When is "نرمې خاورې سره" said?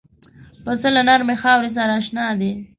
1.07-1.91